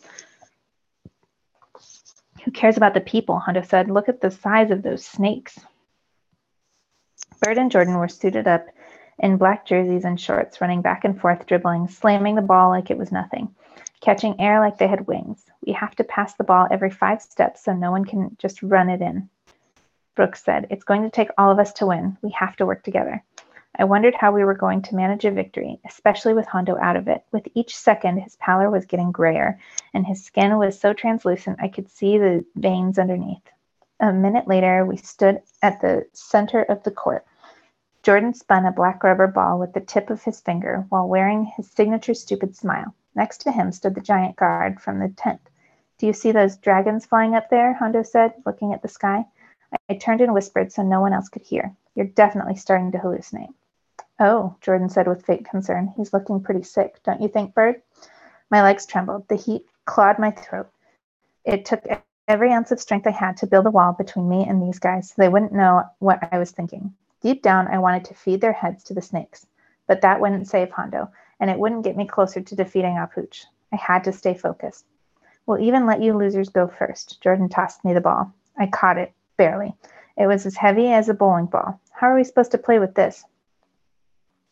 Who 2.46 2.52
cares 2.52 2.78
about 2.78 2.94
the 2.94 3.00
people? 3.02 3.38
Hondo 3.38 3.60
said. 3.60 3.90
Look 3.90 4.08
at 4.08 4.22
the 4.22 4.30
size 4.30 4.70
of 4.70 4.82
those 4.82 5.04
snakes. 5.04 5.58
Bird 7.42 7.58
and 7.58 7.70
Jordan 7.70 7.98
were 7.98 8.08
suited 8.08 8.48
up 8.48 8.66
in 9.18 9.36
black 9.36 9.66
jerseys 9.66 10.06
and 10.06 10.18
shorts, 10.18 10.62
running 10.62 10.80
back 10.80 11.04
and 11.04 11.20
forth, 11.20 11.46
dribbling, 11.46 11.88
slamming 11.88 12.34
the 12.34 12.42
ball 12.42 12.70
like 12.70 12.90
it 12.90 12.96
was 12.96 13.12
nothing 13.12 13.54
catching 14.00 14.40
air 14.40 14.60
like 14.60 14.78
they 14.78 14.86
had 14.86 15.06
wings. 15.06 15.44
We 15.66 15.72
have 15.72 15.96
to 15.96 16.04
pass 16.04 16.34
the 16.34 16.44
ball 16.44 16.68
every 16.70 16.90
five 16.90 17.22
steps 17.22 17.64
so 17.64 17.72
no 17.72 17.90
one 17.90 18.04
can 18.04 18.36
just 18.38 18.62
run 18.62 18.88
it 18.88 19.00
in. 19.00 19.28
Brooks 20.14 20.44
said, 20.44 20.68
It's 20.70 20.84
going 20.84 21.02
to 21.02 21.10
take 21.10 21.30
all 21.36 21.50
of 21.50 21.58
us 21.58 21.72
to 21.74 21.86
win. 21.86 22.16
We 22.22 22.30
have 22.38 22.56
to 22.56 22.66
work 22.66 22.82
together. 22.82 23.22
I 23.78 23.84
wondered 23.84 24.14
how 24.14 24.32
we 24.32 24.42
were 24.42 24.54
going 24.54 24.80
to 24.82 24.94
manage 24.94 25.26
a 25.26 25.30
victory, 25.30 25.78
especially 25.86 26.32
with 26.32 26.46
Hondo 26.46 26.78
out 26.78 26.96
of 26.96 27.08
it. 27.08 27.24
With 27.30 27.46
each 27.54 27.76
second, 27.76 28.18
his 28.18 28.36
pallor 28.36 28.70
was 28.70 28.86
getting 28.86 29.12
grayer, 29.12 29.58
and 29.92 30.06
his 30.06 30.24
skin 30.24 30.56
was 30.56 30.80
so 30.80 30.94
translucent 30.94 31.58
I 31.60 31.68
could 31.68 31.90
see 31.90 32.16
the 32.16 32.44
veins 32.54 32.98
underneath. 32.98 33.42
A 34.00 34.14
minute 34.14 34.48
later, 34.48 34.86
we 34.86 34.96
stood 34.96 35.42
at 35.62 35.82
the 35.82 36.06
center 36.14 36.62
of 36.62 36.82
the 36.84 36.90
court. 36.90 37.26
Jordan 38.02 38.32
spun 38.32 38.64
a 38.64 38.72
black 38.72 39.04
rubber 39.04 39.26
ball 39.26 39.58
with 39.58 39.74
the 39.74 39.80
tip 39.80 40.08
of 40.08 40.22
his 40.22 40.40
finger 40.40 40.86
while 40.88 41.06
wearing 41.06 41.44
his 41.44 41.70
signature 41.70 42.14
stupid 42.14 42.56
smile. 42.56 42.94
Next 43.14 43.38
to 43.42 43.52
him 43.52 43.72
stood 43.72 43.94
the 43.94 44.00
giant 44.00 44.36
guard 44.36 44.80
from 44.80 45.00
the 45.00 45.08
tent. 45.08 45.40
Do 45.98 46.06
you 46.06 46.14
see 46.14 46.32
those 46.32 46.56
dragons 46.56 47.04
flying 47.04 47.34
up 47.34 47.50
there? 47.50 47.74
Hondo 47.74 48.02
said, 48.02 48.34
looking 48.46 48.72
at 48.72 48.80
the 48.80 48.88
sky. 48.88 49.26
I 49.90 49.94
turned 49.94 50.20
and 50.22 50.32
whispered 50.32 50.72
so 50.72 50.82
no 50.82 51.00
one 51.00 51.12
else 51.12 51.28
could 51.28 51.42
hear. 51.42 51.74
You're 51.94 52.06
definitely 52.06 52.56
starting 52.56 52.92
to 52.92 52.98
hallucinate. 52.98 53.52
Oh, 54.18 54.56
Jordan 54.62 54.88
said 54.88 55.06
with 55.06 55.26
faint 55.26 55.48
concern. 55.48 55.92
He's 55.96 56.12
looking 56.12 56.42
pretty 56.42 56.62
sick, 56.62 57.02
don't 57.04 57.20
you 57.20 57.28
think, 57.28 57.54
Bird? 57.54 57.82
My 58.50 58.62
legs 58.62 58.86
trembled. 58.86 59.28
The 59.28 59.36
heat 59.36 59.66
clawed 59.84 60.18
my 60.18 60.30
throat. 60.30 60.68
It 61.44 61.64
took 61.64 61.84
every 62.26 62.52
ounce 62.52 62.72
of 62.72 62.80
strength 62.80 63.06
I 63.06 63.10
had 63.10 63.36
to 63.38 63.46
build 63.46 63.66
a 63.66 63.70
wall 63.70 63.92
between 63.92 64.28
me 64.28 64.46
and 64.48 64.62
these 64.62 64.78
guys 64.78 65.08
so 65.08 65.14
they 65.18 65.28
wouldn't 65.28 65.52
know 65.52 65.84
what 65.98 66.28
I 66.32 66.38
was 66.38 66.50
thinking. 66.50 66.94
Deep 67.20 67.42
down, 67.42 67.68
I 67.68 67.78
wanted 67.78 68.06
to 68.06 68.14
feed 68.14 68.40
their 68.40 68.52
heads 68.52 68.84
to 68.84 68.94
the 68.94 69.02
snakes. 69.02 69.46
But 69.86 70.00
that 70.00 70.20
wouldn't 70.20 70.48
save 70.48 70.70
Hondo 70.70 71.10
and 71.38 71.50
it 71.50 71.58
wouldn't 71.58 71.84
get 71.84 71.96
me 71.96 72.06
closer 72.06 72.40
to 72.40 72.56
defeating 72.56 72.96
Apooch. 72.96 73.44
I 73.72 73.76
had 73.76 74.04
to 74.04 74.12
stay 74.12 74.34
focused. 74.34 74.86
We'll 75.44 75.60
even 75.60 75.86
let 75.86 76.02
you 76.02 76.16
losers 76.16 76.48
go 76.48 76.66
first. 76.66 77.20
Jordan 77.20 77.48
tossed 77.48 77.84
me 77.84 77.92
the 77.92 78.00
ball. 78.00 78.32
I 78.58 78.66
caught 78.66 78.98
it, 78.98 79.12
barely. 79.36 79.74
It 80.16 80.26
was 80.26 80.46
as 80.46 80.56
heavy 80.56 80.92
as 80.92 81.08
a 81.08 81.14
bowling 81.14 81.46
ball. 81.46 81.78
How 81.92 82.08
are 82.08 82.16
we 82.16 82.24
supposed 82.24 82.52
to 82.52 82.58
play 82.58 82.78
with 82.78 82.94
this? 82.94 83.24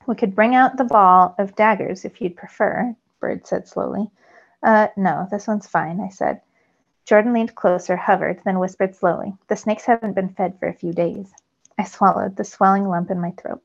We 0.06 0.14
could 0.14 0.34
bring 0.34 0.54
out 0.54 0.76
the 0.76 0.84
ball 0.84 1.34
of 1.38 1.56
daggers 1.56 2.04
if 2.04 2.20
you'd 2.20 2.36
prefer, 2.36 2.94
Bird 3.20 3.46
said 3.46 3.68
slowly. 3.68 4.10
Uh, 4.62 4.88
no, 4.96 5.28
this 5.30 5.46
one's 5.46 5.66
fine, 5.66 6.00
I 6.00 6.08
said. 6.08 6.40
Jordan 7.04 7.32
leaned 7.32 7.54
closer, 7.54 7.96
hovered, 7.96 8.40
then 8.44 8.58
whispered 8.58 8.94
slowly. 8.94 9.34
The 9.48 9.56
snakes 9.56 9.84
haven't 9.84 10.14
been 10.14 10.30
fed 10.30 10.58
for 10.58 10.68
a 10.68 10.74
few 10.74 10.92
days. 10.92 11.32
I 11.78 11.84
swallowed, 11.84 12.36
the 12.36 12.44
swelling 12.44 12.88
lump 12.88 13.10
in 13.10 13.20
my 13.20 13.32
throat. 13.32 13.62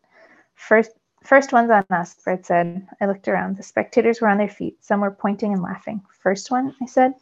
First, 0.56 0.92
First 1.24 1.52
one's 1.52 1.70
on 1.70 1.86
us, 1.90 2.16
Bird 2.16 2.46
said. 2.46 2.88
I 3.02 3.06
looked 3.06 3.28
around. 3.28 3.58
The 3.58 3.64
spectators 3.64 4.22
were 4.22 4.30
on 4.30 4.38
their 4.38 4.50
feet. 4.50 4.84
Some 4.84 5.02
were 5.02 5.12
pointing 5.12 5.52
and 5.54 5.62
laughing. 5.62 6.02
First 6.22 6.50
one, 6.50 6.76
I 6.82 6.86
said. 6.86 7.14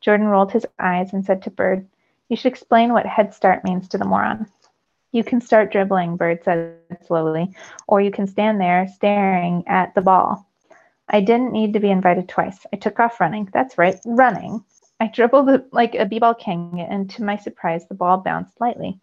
Jordan 0.00 0.26
rolled 0.26 0.52
his 0.52 0.66
eyes 0.78 1.12
and 1.12 1.24
said 1.24 1.42
to 1.42 1.50
Bird, 1.50 1.88
You 2.28 2.36
should 2.36 2.52
explain 2.52 2.92
what 2.92 3.06
Head 3.06 3.32
Start 3.32 3.64
means 3.64 3.88
to 3.88 3.98
the 3.98 4.04
moron. 4.04 4.46
You 5.12 5.22
can 5.22 5.40
start 5.40 5.70
dribbling, 5.70 6.16
Bird 6.16 6.42
said 6.42 6.76
slowly, 7.06 7.54
or 7.86 8.00
you 8.00 8.10
can 8.10 8.26
stand 8.26 8.60
there 8.60 8.88
staring 8.88 9.62
at 9.66 9.94
the 9.94 10.00
ball. 10.00 10.48
I 11.08 11.20
didn't 11.20 11.52
need 11.52 11.74
to 11.74 11.80
be 11.80 11.90
invited 11.90 12.28
twice. 12.28 12.64
I 12.72 12.76
took 12.76 12.98
off 12.98 13.20
running. 13.20 13.48
That's 13.52 13.76
right, 13.76 14.00
running. 14.06 14.64
I 14.98 15.08
dribbled 15.08 15.64
like 15.72 15.94
a 15.94 16.06
b-ball 16.06 16.34
king, 16.34 16.86
and 16.88 17.10
to 17.10 17.24
my 17.24 17.36
surprise, 17.36 17.86
the 17.86 17.94
ball 17.94 18.18
bounced 18.18 18.58
lightly. 18.60 18.98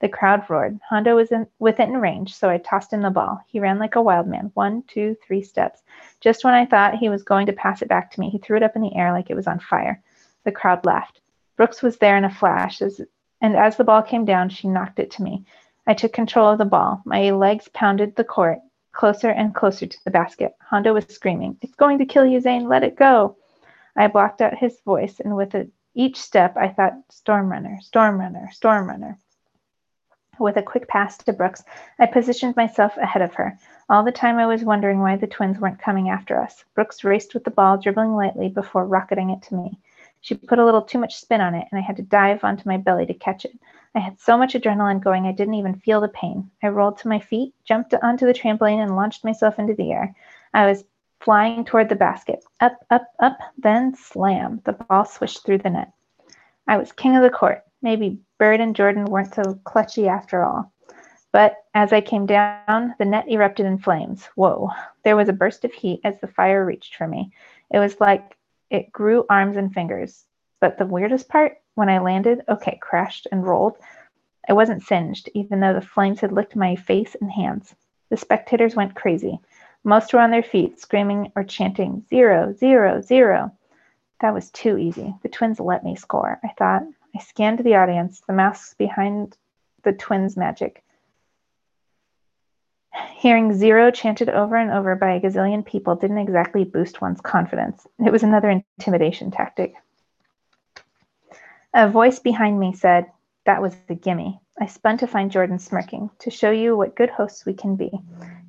The 0.00 0.08
crowd 0.08 0.48
roared. 0.48 0.78
Hondo 0.88 1.16
was 1.16 1.32
in, 1.32 1.48
within 1.58 1.96
range, 1.96 2.36
so 2.36 2.48
I 2.48 2.58
tossed 2.58 2.92
him 2.92 3.02
the 3.02 3.10
ball. 3.10 3.40
He 3.48 3.58
ran 3.58 3.80
like 3.80 3.96
a 3.96 4.02
wild 4.02 4.28
man, 4.28 4.52
one, 4.54 4.84
two, 4.86 5.16
three 5.26 5.42
steps. 5.42 5.82
Just 6.20 6.44
when 6.44 6.54
I 6.54 6.66
thought 6.66 6.98
he 6.98 7.08
was 7.08 7.24
going 7.24 7.46
to 7.46 7.52
pass 7.52 7.82
it 7.82 7.88
back 7.88 8.12
to 8.12 8.20
me, 8.20 8.30
he 8.30 8.38
threw 8.38 8.56
it 8.56 8.62
up 8.62 8.76
in 8.76 8.82
the 8.82 8.94
air 8.94 9.12
like 9.12 9.28
it 9.28 9.34
was 9.34 9.48
on 9.48 9.58
fire. 9.58 10.00
The 10.44 10.52
crowd 10.52 10.86
laughed. 10.86 11.20
Brooks 11.56 11.82
was 11.82 11.96
there 11.96 12.16
in 12.16 12.24
a 12.24 12.30
flash, 12.30 12.80
as, 12.80 13.00
and 13.40 13.56
as 13.56 13.76
the 13.76 13.84
ball 13.84 14.02
came 14.02 14.24
down, 14.24 14.48
she 14.48 14.68
knocked 14.68 14.98
it 14.98 15.10
to 15.12 15.22
me. 15.22 15.44
I 15.86 15.94
took 15.94 16.12
control 16.12 16.50
of 16.50 16.58
the 16.58 16.64
ball. 16.64 17.02
My 17.04 17.30
legs 17.30 17.68
pounded 17.72 18.16
the 18.16 18.24
court 18.24 18.58
closer 18.92 19.30
and 19.30 19.54
closer 19.54 19.86
to 19.86 20.04
the 20.04 20.10
basket. 20.10 20.56
Hondo 20.60 20.92
was 20.92 21.06
screaming, 21.06 21.56
It's 21.62 21.76
going 21.76 21.98
to 21.98 22.06
kill 22.06 22.26
you, 22.26 22.40
Zane. 22.40 22.68
Let 22.68 22.82
it 22.82 22.96
go. 22.96 23.36
I 23.96 24.08
blocked 24.08 24.40
out 24.40 24.58
his 24.58 24.80
voice, 24.80 25.20
and 25.20 25.36
with 25.36 25.54
a, 25.54 25.68
each 25.94 26.16
step, 26.16 26.56
I 26.56 26.68
thought, 26.68 26.94
Storm 27.08 27.50
Runner, 27.50 27.78
Storm 27.80 28.18
Runner, 28.18 28.50
Storm 28.52 28.88
Runner. 28.88 29.16
With 30.38 30.56
a 30.56 30.62
quick 30.62 30.88
pass 30.88 31.16
to 31.18 31.32
Brooks, 31.32 31.64
I 31.98 32.06
positioned 32.06 32.56
myself 32.56 32.96
ahead 32.96 33.22
of 33.22 33.34
her. 33.34 33.58
All 33.88 34.04
the 34.04 34.12
time 34.12 34.36
I 34.38 34.46
was 34.46 34.64
wondering 34.64 35.00
why 35.00 35.16
the 35.16 35.26
twins 35.26 35.58
weren't 35.58 35.80
coming 35.80 36.10
after 36.10 36.40
us. 36.40 36.64
Brooks 36.74 37.04
raced 37.04 37.34
with 37.34 37.44
the 37.44 37.50
ball, 37.50 37.78
dribbling 37.78 38.14
lightly 38.14 38.48
before 38.48 38.84
rocketing 38.84 39.30
it 39.30 39.42
to 39.42 39.54
me. 39.54 39.78
She 40.20 40.34
put 40.34 40.58
a 40.58 40.64
little 40.64 40.82
too 40.82 40.98
much 40.98 41.16
spin 41.16 41.40
on 41.40 41.54
it, 41.54 41.66
and 41.70 41.78
I 41.78 41.82
had 41.82 41.96
to 41.96 42.02
dive 42.02 42.44
onto 42.44 42.68
my 42.68 42.76
belly 42.76 43.06
to 43.06 43.14
catch 43.14 43.44
it. 43.44 43.52
I 43.94 44.00
had 44.00 44.20
so 44.20 44.36
much 44.36 44.54
adrenaline 44.54 45.02
going 45.02 45.26
I 45.26 45.32
didn't 45.32 45.54
even 45.54 45.80
feel 45.80 46.00
the 46.00 46.08
pain. 46.08 46.50
I 46.62 46.68
rolled 46.68 46.98
to 46.98 47.08
my 47.08 47.18
feet, 47.18 47.54
jumped 47.64 47.94
onto 47.94 48.26
the 48.26 48.34
trampoline, 48.34 48.82
and 48.82 48.96
launched 48.96 49.24
myself 49.24 49.58
into 49.58 49.74
the 49.74 49.92
air. 49.92 50.14
I 50.52 50.66
was 50.66 50.84
flying 51.20 51.64
toward 51.64 51.88
the 51.88 51.96
basket. 51.96 52.44
Up, 52.60 52.78
up, 52.90 53.08
up, 53.20 53.38
then 53.56 53.94
slam. 53.94 54.60
The 54.64 54.72
ball 54.72 55.04
swished 55.04 55.44
through 55.44 55.58
the 55.58 55.70
net. 55.70 55.92
I 56.66 56.76
was 56.76 56.92
king 56.92 57.16
of 57.16 57.22
the 57.22 57.30
court. 57.30 57.62
Maybe 57.82 58.20
Bird 58.38 58.60
and 58.60 58.76
Jordan 58.76 59.04
weren't 59.06 59.34
so 59.34 59.42
clutchy 59.64 60.08
after 60.08 60.44
all. 60.44 60.72
But 61.32 61.56
as 61.74 61.92
I 61.92 62.00
came 62.00 62.26
down, 62.26 62.94
the 62.98 63.04
net 63.04 63.28
erupted 63.28 63.66
in 63.66 63.78
flames. 63.78 64.24
Whoa. 64.34 64.70
There 65.04 65.16
was 65.16 65.28
a 65.28 65.34
burst 65.34 65.64
of 65.64 65.72
heat 65.72 66.00
as 66.04 66.18
the 66.20 66.26
fire 66.26 66.64
reached 66.64 66.96
for 66.96 67.06
me. 67.06 67.32
It 67.70 67.78
was 67.78 68.00
like 68.00 68.37
it 68.70 68.92
grew 68.92 69.24
arms 69.28 69.56
and 69.56 69.72
fingers. 69.72 70.24
But 70.60 70.78
the 70.78 70.86
weirdest 70.86 71.28
part, 71.28 71.58
when 71.74 71.88
I 71.88 71.98
landed, 71.98 72.42
okay, 72.48 72.78
crashed 72.80 73.26
and 73.30 73.46
rolled, 73.46 73.76
I 74.48 74.52
wasn't 74.52 74.82
singed, 74.82 75.28
even 75.34 75.60
though 75.60 75.74
the 75.74 75.80
flames 75.80 76.20
had 76.20 76.32
licked 76.32 76.56
my 76.56 76.74
face 76.74 77.14
and 77.20 77.30
hands. 77.30 77.74
The 78.10 78.16
spectators 78.16 78.74
went 78.74 78.94
crazy. 78.94 79.38
Most 79.84 80.12
were 80.12 80.20
on 80.20 80.30
their 80.30 80.42
feet, 80.42 80.80
screaming 80.80 81.32
or 81.36 81.44
chanting, 81.44 82.04
zero, 82.08 82.52
zero, 82.52 83.00
zero. 83.00 83.52
That 84.20 84.34
was 84.34 84.50
too 84.50 84.76
easy. 84.76 85.14
The 85.22 85.28
twins 85.28 85.60
let 85.60 85.84
me 85.84 85.94
score, 85.94 86.40
I 86.42 86.48
thought. 86.58 86.82
I 87.14 87.20
scanned 87.20 87.60
the 87.60 87.76
audience, 87.76 88.20
the 88.26 88.32
masks 88.32 88.74
behind 88.74 89.36
the 89.84 89.92
twins' 89.92 90.36
magic. 90.36 90.82
Hearing 93.16 93.52
zero 93.52 93.90
chanted 93.90 94.28
over 94.28 94.56
and 94.56 94.70
over 94.70 94.94
by 94.94 95.12
a 95.12 95.20
gazillion 95.20 95.64
people 95.64 95.96
didn't 95.96 96.18
exactly 96.18 96.64
boost 96.64 97.00
one's 97.00 97.20
confidence. 97.20 97.86
It 98.04 98.12
was 98.12 98.22
another 98.22 98.62
intimidation 98.78 99.30
tactic. 99.30 99.74
A 101.74 101.88
voice 101.88 102.18
behind 102.18 102.58
me 102.58 102.72
said, 102.72 103.06
That 103.44 103.60
was 103.60 103.74
the 103.88 103.94
gimme. 103.94 104.40
I 104.60 104.66
spun 104.66 104.98
to 104.98 105.06
find 105.06 105.30
Jordan 105.30 105.58
smirking. 105.58 106.10
To 106.20 106.30
show 106.30 106.50
you 106.50 106.76
what 106.76 106.96
good 106.96 107.10
hosts 107.10 107.44
we 107.44 107.54
can 107.54 107.76
be. 107.76 107.90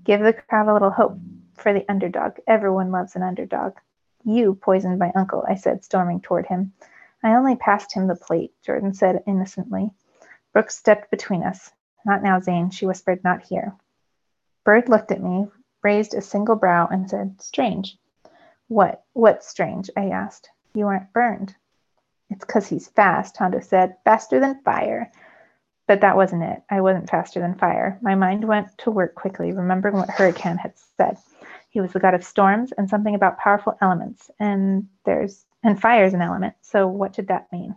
Give 0.04 0.22
the 0.22 0.34
crowd 0.34 0.68
a 0.68 0.74
little 0.74 0.92
hope 0.92 1.18
for 1.56 1.74
the 1.74 1.86
underdog. 1.90 2.38
Everyone 2.48 2.92
loves 2.92 3.16
an 3.16 3.24
underdog. 3.24 3.74
You 4.24 4.56
poisoned 4.56 5.00
my 5.00 5.12
uncle, 5.16 5.46
I 5.48 5.56
said, 5.56 5.84
storming 5.84 6.22
toward 6.22 6.46
him. 6.48 6.74
I 7.24 7.36
only 7.36 7.56
passed 7.56 7.94
him 7.94 8.08
the 8.08 8.16
plate, 8.16 8.54
Jordan 8.66 8.94
said 8.94 9.24
innocently. 9.28 9.92
Brooks 10.54 10.78
stepped 10.78 11.12
between 11.12 11.44
us. 11.44 11.72
Not 12.06 12.24
now, 12.24 12.40
Zane, 12.40 12.70
she 12.70 12.86
whispered, 12.86 13.24
not 13.24 13.44
here. 13.44 13.76
Bird 14.70 14.88
looked 14.88 15.12
at 15.12 15.24
me, 15.24 15.48
raised 15.82 16.14
a 16.14 16.22
single 16.22 16.56
brow, 16.56 16.86
and 16.86 17.10
said, 17.10 17.42
Strange. 17.42 17.98
What? 18.68 19.04
What's 19.14 19.48
strange? 19.48 19.90
I 19.98 20.10
asked. 20.10 20.48
You 20.76 20.86
aren't 20.86 21.12
burned. 21.12 21.56
It's 22.30 22.46
because 22.46 22.68
he's 22.68 22.88
fast, 22.88 23.36
Hondo 23.36 23.62
said. 23.62 23.96
Faster 24.06 24.40
than 24.40 24.62
fire. 24.62 25.12
But 25.88 26.02
that 26.02 26.16
wasn't 26.16 26.44
it. 26.44 26.62
I 26.70 26.82
wasn't 26.82 27.10
faster 27.10 27.40
than 27.40 27.56
fire. 27.56 27.98
My 28.04 28.14
mind 28.14 28.48
went 28.48 28.78
to 28.78 28.92
work 28.92 29.16
quickly, 29.16 29.54
remembering 29.54 29.96
what 29.96 30.10
Hurakan 30.10 30.60
had 30.60 30.74
said. 30.98 31.18
He 31.72 31.82
was 31.82 31.94
the 31.94 32.00
god 32.00 32.14
of 32.14 32.24
storms 32.24 32.72
and 32.72 32.88
something 32.88 33.16
about 33.16 33.40
powerful 33.40 33.76
elements. 33.82 34.30
And 34.40 34.88
there's 35.04 35.48
and 35.64 35.82
fire 35.82 36.06
is 36.06 36.14
an 36.14 36.22
element. 36.22 36.54
So 36.62 36.86
what 36.86 37.14
did 37.14 37.30
that 37.30 37.52
mean? 37.52 37.76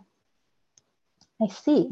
I 1.41 1.47
see. 1.47 1.89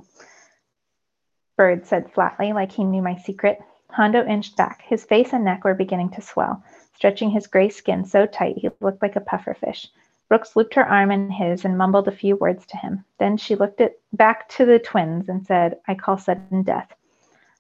Bird 1.58 1.88
said 1.88 2.13
flatly, 2.13 2.53
like 2.53 2.72
he 2.72 2.84
knew 2.84 3.01
my 3.01 3.15
secret. 3.15 3.58
Hondo 3.92 4.26
inched 4.26 4.56
back. 4.56 4.82
His 4.84 5.04
face 5.04 5.34
and 5.34 5.44
neck 5.44 5.64
were 5.64 5.74
beginning 5.74 6.10
to 6.12 6.22
swell, 6.22 6.64
stretching 6.96 7.30
his 7.30 7.48
gray 7.48 7.70
skin 7.70 8.06
so 8.06 8.26
tight 8.26 8.58
he 8.58 8.70
looked 8.80 9.02
like 9.02 9.16
a 9.16 9.22
pufferfish. 9.22 9.88
Brooks 10.30 10.56
looped 10.56 10.76
her 10.76 10.88
arm 10.88 11.12
in 11.12 11.30
his 11.30 11.66
and 11.66 11.78
mumbled 11.78 12.08
a 12.08 12.12
few 12.12 12.38
words 12.38 12.66
to 12.68 12.78
him. 12.78 13.04
Then 13.18 13.36
she 13.36 13.56
looked 13.56 13.82
back 14.14 14.48
to 14.50 14.66
the 14.66 14.80
twins 14.80 15.28
and 15.28 15.46
said, 15.46 15.80
I 15.88 15.96
call 15.96 16.18
sudden 16.18 16.64
death. 16.64 16.94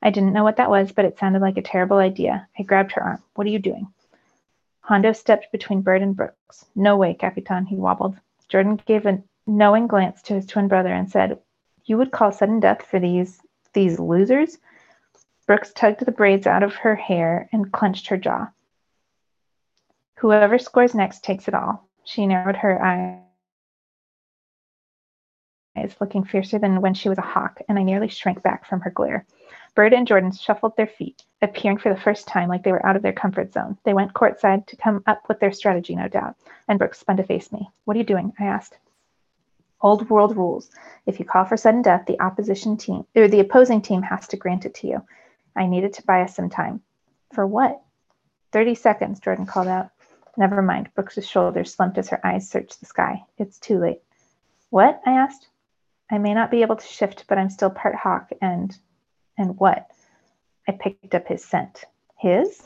I 0.01 0.09
didn't 0.09 0.33
know 0.33 0.43
what 0.43 0.55
that 0.55 0.69
was, 0.69 0.93
but 0.93 1.05
it 1.05 1.19
sounded 1.19 1.41
like 1.41 1.57
a 1.57 1.61
terrible 1.61 1.97
idea. 1.97 2.47
I 2.57 2.63
grabbed 2.63 2.93
her 2.93 3.03
arm. 3.03 3.21
What 3.35 3.45
are 3.45 3.51
you 3.51 3.59
doing? 3.59 3.87
Hondo 4.79 5.11
stepped 5.11 5.51
between 5.51 5.81
Bird 5.81 6.01
and 6.01 6.15
Brooks. 6.15 6.65
No 6.75 6.95
way, 6.95 7.13
Capitan, 7.13 7.65
he 7.65 7.75
wobbled. 7.75 8.15
Jordan 8.47 8.79
gave 8.85 9.05
a 9.05 9.21
knowing 9.45 9.87
glance 9.87 10.21
to 10.23 10.33
his 10.33 10.45
twin 10.45 10.67
brother 10.67 10.93
and 10.93 11.09
said, 11.09 11.39
You 11.85 11.97
would 11.97 12.11
call 12.11 12.31
sudden 12.31 12.59
death 12.59 12.83
for 12.83 12.99
these 12.99 13.41
these 13.73 13.99
losers? 13.99 14.57
Brooks 15.47 15.73
tugged 15.73 16.05
the 16.05 16.11
braids 16.11 16.47
out 16.47 16.63
of 16.63 16.75
her 16.75 16.95
hair 16.95 17.49
and 17.51 17.71
clenched 17.71 18.07
her 18.07 18.17
jaw. 18.17 18.49
Whoever 20.17 20.59
scores 20.59 20.93
next 20.93 21.23
takes 21.23 21.47
it 21.47 21.53
all. 21.53 21.87
She 22.03 22.27
narrowed 22.27 22.57
her 22.57 22.83
eyes, 22.83 23.19
looking 25.99 26.23
fiercer 26.23 26.59
than 26.59 26.81
when 26.81 26.93
she 26.93 27.09
was 27.09 27.17
a 27.17 27.21
hawk, 27.21 27.59
and 27.67 27.79
I 27.79 27.83
nearly 27.83 28.07
shrank 28.07 28.43
back 28.43 28.65
from 28.65 28.81
her 28.81 28.91
glare. 28.91 29.25
Bird 29.73 29.93
and 29.93 30.05
Jordan 30.05 30.31
shuffled 30.31 30.75
their 30.77 30.87
feet, 30.87 31.23
appearing 31.41 31.77
for 31.77 31.93
the 31.93 31.99
first 31.99 32.27
time 32.27 32.49
like 32.49 32.63
they 32.63 32.71
were 32.71 32.85
out 32.85 32.95
of 32.95 33.01
their 33.01 33.13
comfort 33.13 33.53
zone. 33.53 33.77
They 33.83 33.93
went 33.93 34.13
courtside 34.13 34.67
to 34.67 34.75
come 34.75 35.01
up 35.07 35.27
with 35.27 35.39
their 35.39 35.51
strategy, 35.51 35.95
no 35.95 36.07
doubt, 36.07 36.35
and 36.67 36.77
Brooks 36.77 36.99
spun 36.99 37.17
to 37.17 37.23
face 37.23 37.51
me. 37.51 37.69
What 37.85 37.95
are 37.95 37.99
you 37.99 38.05
doing? 38.05 38.33
I 38.39 38.45
asked. 38.45 38.77
Old 39.81 40.09
world 40.09 40.37
rules. 40.37 40.69
If 41.05 41.19
you 41.19 41.25
call 41.25 41.45
for 41.45 41.57
sudden 41.57 41.81
death, 41.81 42.05
the 42.05 42.21
opposition 42.21 42.77
team 42.77 43.05
or 43.15 43.27
the 43.27 43.39
opposing 43.39 43.81
team 43.81 44.03
has 44.03 44.27
to 44.27 44.37
grant 44.37 44.65
it 44.65 44.75
to 44.75 44.87
you. 44.87 45.03
I 45.55 45.65
needed 45.67 45.93
to 45.93 46.03
buy 46.03 46.21
us 46.21 46.35
some 46.35 46.49
time. 46.49 46.81
For 47.33 47.45
what? 47.45 47.81
Thirty 48.51 48.75
seconds, 48.75 49.19
Jordan 49.19 49.45
called 49.45 49.67
out. 49.67 49.89
Never 50.37 50.61
mind. 50.61 50.89
Brooks's 50.95 51.27
shoulders 51.27 51.73
slumped 51.73 51.97
as 51.97 52.09
her 52.09 52.25
eyes 52.25 52.49
searched 52.49 52.79
the 52.79 52.85
sky. 52.85 53.23
It's 53.37 53.59
too 53.59 53.79
late. 53.79 54.01
What? 54.69 55.01
I 55.05 55.11
asked. 55.11 55.47
I 56.09 56.17
may 56.17 56.33
not 56.33 56.51
be 56.51 56.61
able 56.61 56.75
to 56.75 56.85
shift, 56.87 57.25
but 57.27 57.37
I'm 57.37 57.49
still 57.49 57.69
part 57.69 57.95
hawk 57.95 58.29
and 58.41 58.75
and 59.37 59.57
what? 59.57 59.89
I 60.67 60.73
picked 60.73 61.15
up 61.15 61.27
his 61.27 61.43
scent. 61.43 61.85
His? 62.17 62.61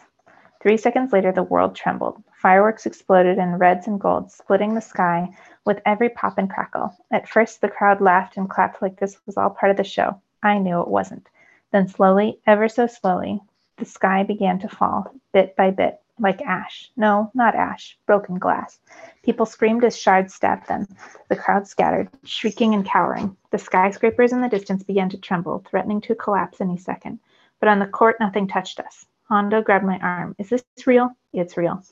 Three 0.61 0.77
seconds 0.77 1.13
later, 1.13 1.31
the 1.31 1.43
world 1.43 1.75
trembled. 1.75 2.23
Fireworks 2.41 2.87
exploded 2.87 3.37
in 3.37 3.59
reds 3.59 3.87
and 3.87 3.99
golds, 3.99 4.33
splitting 4.33 4.73
the 4.73 4.81
sky 4.81 5.29
with 5.63 5.81
every 5.85 6.09
pop 6.09 6.37
and 6.37 6.49
crackle. 6.49 6.91
At 7.11 7.29
first, 7.29 7.61
the 7.61 7.69
crowd 7.69 8.01
laughed 8.01 8.35
and 8.37 8.49
clapped 8.49 8.81
like 8.81 8.99
this 8.99 9.17
was 9.25 9.37
all 9.37 9.51
part 9.51 9.69
of 9.69 9.77
the 9.77 9.83
show. 9.83 10.19
I 10.41 10.57
knew 10.57 10.81
it 10.81 10.87
wasn't. 10.87 11.27
Then, 11.75 11.89
slowly, 11.89 12.39
ever 12.47 12.69
so 12.69 12.87
slowly, 12.87 13.41
the 13.75 13.83
sky 13.83 14.23
began 14.23 14.59
to 14.59 14.69
fall, 14.69 15.13
bit 15.33 15.57
by 15.57 15.71
bit, 15.71 15.99
like 16.17 16.41
ash. 16.41 16.89
No, 16.95 17.31
not 17.33 17.53
ash, 17.53 17.97
broken 18.05 18.39
glass. 18.39 18.79
People 19.23 19.45
screamed 19.45 19.83
as 19.83 19.97
shards 19.97 20.33
stabbed 20.33 20.69
them. 20.69 20.87
The 21.27 21.35
crowd 21.35 21.67
scattered, 21.67 22.07
shrieking 22.23 22.73
and 22.75 22.85
cowering. 22.85 23.35
The 23.51 23.57
skyscrapers 23.57 24.31
in 24.31 24.39
the 24.39 24.47
distance 24.47 24.83
began 24.83 25.09
to 25.09 25.17
tremble, 25.17 25.65
threatening 25.69 25.99
to 26.03 26.15
collapse 26.15 26.61
any 26.61 26.77
second. 26.77 27.19
But 27.59 27.67
on 27.67 27.79
the 27.79 27.87
court, 27.87 28.21
nothing 28.21 28.47
touched 28.47 28.79
us. 28.79 29.05
Hondo 29.25 29.61
grabbed 29.61 29.83
my 29.83 29.99
arm. 29.99 30.33
Is 30.39 30.47
this 30.47 30.63
real? 30.87 31.11
It's 31.33 31.57
real. 31.57 31.83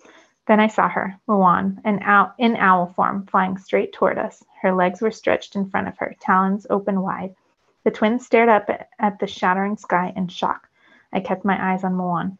Then 0.48 0.62
I 0.62 0.68
saw 0.68 0.88
her, 0.88 1.20
Muwan, 1.28 1.82
an 1.84 2.00
owl, 2.04 2.34
in 2.38 2.56
owl 2.56 2.94
form, 2.96 3.26
flying 3.26 3.58
straight 3.58 3.92
toward 3.92 4.18
us. 4.18 4.46
Her 4.62 4.72
legs 4.72 5.02
were 5.02 5.12
stretched 5.12 5.58
in 5.58 5.70
front 5.70 5.90
of 5.90 5.98
her, 5.98 6.16
talons 6.22 6.66
open 6.70 7.02
wide. 7.02 7.36
The 7.84 7.92
twins 7.92 8.26
stared 8.26 8.50
up 8.50 8.70
at 9.00 9.20
the 9.20 9.28
shattering 9.28 9.78
sky 9.78 10.14
in 10.16 10.28
shock. 10.28 10.70
I 11.12 11.20
kept 11.20 11.46
my 11.46 11.74
eyes 11.74 11.84
on 11.84 11.94
Muwan. 11.94 12.38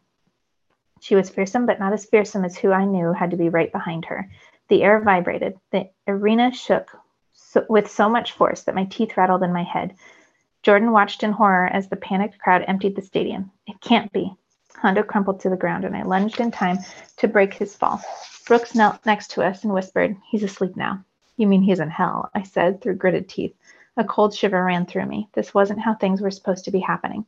She 1.00 1.14
was 1.14 1.28
fearsome, 1.28 1.66
but 1.66 1.78
not 1.78 1.92
as 1.92 2.06
fearsome 2.06 2.44
as 2.44 2.56
who 2.56 2.72
I 2.72 2.86
knew 2.86 3.12
had 3.12 3.30
to 3.32 3.36
be 3.36 3.50
right 3.50 3.70
behind 3.70 4.06
her. 4.06 4.30
The 4.68 4.82
air 4.82 5.00
vibrated. 5.00 5.58
The 5.70 5.90
arena 6.08 6.52
shook 6.52 6.90
so, 7.32 7.66
with 7.68 7.90
so 7.90 8.08
much 8.08 8.32
force 8.32 8.62
that 8.62 8.74
my 8.74 8.84
teeth 8.84 9.16
rattled 9.16 9.42
in 9.42 9.52
my 9.52 9.64
head. 9.64 9.96
Jordan 10.62 10.92
watched 10.92 11.22
in 11.22 11.32
horror 11.32 11.66
as 11.66 11.88
the 11.88 11.96
panicked 11.96 12.38
crowd 12.38 12.64
emptied 12.66 12.96
the 12.96 13.02
stadium. 13.02 13.50
It 13.66 13.80
can't 13.82 14.10
be. 14.12 14.34
Hondo 14.76 15.02
crumpled 15.02 15.40
to 15.40 15.50
the 15.50 15.56
ground, 15.56 15.84
and 15.84 15.94
I 15.94 16.02
lunged 16.04 16.40
in 16.40 16.50
time 16.50 16.78
to 17.18 17.28
break 17.28 17.52
his 17.52 17.76
fall. 17.76 18.00
Brooks 18.46 18.74
knelt 18.74 19.04
next 19.04 19.30
to 19.32 19.42
us 19.42 19.62
and 19.62 19.74
whispered, 19.74 20.16
He's 20.30 20.42
asleep 20.42 20.74
now. 20.74 21.04
You 21.36 21.46
mean 21.46 21.62
he's 21.62 21.80
in 21.80 21.90
hell? 21.90 22.30
I 22.34 22.42
said 22.42 22.80
through 22.80 22.96
gritted 22.96 23.28
teeth. 23.28 23.54
A 23.96 24.04
cold 24.04 24.34
shiver 24.34 24.64
ran 24.64 24.86
through 24.86 25.06
me. 25.06 25.28
This 25.34 25.54
wasn't 25.54 25.80
how 25.80 25.94
things 25.94 26.20
were 26.20 26.30
supposed 26.30 26.64
to 26.64 26.72
be 26.72 26.80
happening. 26.80 27.24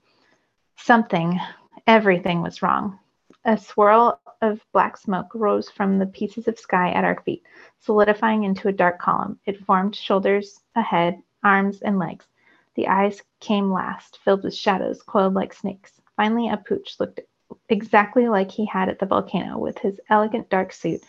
Something, 0.76 1.40
everything 1.87 2.42
was 2.42 2.61
wrong. 2.61 2.99
A 3.44 3.56
swirl 3.56 4.20
of 4.42 4.64
black 4.73 4.96
smoke 4.96 5.32
rose 5.35 5.70
from 5.70 5.99
the 5.99 6.06
pieces 6.06 6.49
of 6.49 6.58
sky 6.58 6.90
at 6.90 7.04
our 7.04 7.23
feet, 7.23 7.44
solidifying 7.78 8.42
into 8.42 8.66
a 8.66 8.73
dark 8.73 8.99
column. 8.99 9.38
It 9.46 9.64
formed 9.64 9.94
shoulders, 9.94 10.61
a 10.75 10.82
head, 10.82 11.23
arms, 11.44 11.82
and 11.82 11.99
legs. 11.99 12.26
The 12.75 12.88
eyes 12.88 13.23
came 13.40 13.73
last, 13.73 14.18
filled 14.25 14.42
with 14.42 14.54
shadows 14.54 15.02
coiled 15.02 15.35
like 15.35 15.54
snakes. 15.54 16.00
Finally, 16.16 16.49
a 16.49 16.56
pooch 16.56 16.96
looked 16.99 17.20
exactly 17.68 18.28
like 18.28 18.50
he 18.50 18.66
had 18.66 18.88
at 18.88 18.99
the 18.99 19.06
volcano, 19.06 19.56
with 19.58 19.78
his 19.78 20.00
elegant 20.11 20.49
dark 20.50 20.73
suit 20.73 21.00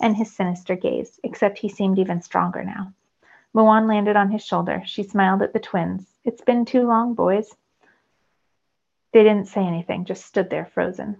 and 0.00 0.14
his 0.14 0.36
sinister 0.36 0.76
gaze, 0.76 1.18
except 1.24 1.58
he 1.58 1.70
seemed 1.70 1.98
even 1.98 2.20
stronger 2.20 2.62
now. 2.62 2.92
Muwan 3.56 3.88
landed 3.88 4.16
on 4.16 4.30
his 4.30 4.44
shoulder. 4.44 4.82
She 4.84 5.02
smiled 5.02 5.40
at 5.40 5.54
the 5.54 5.58
twins. 5.58 6.06
It's 6.24 6.42
been 6.42 6.66
too 6.66 6.86
long, 6.86 7.14
boys. 7.14 7.48
They 9.14 9.22
didn't 9.22 9.48
say 9.48 9.62
anything, 9.62 10.04
just 10.04 10.26
stood 10.26 10.50
there 10.50 10.66
frozen. 10.66 11.16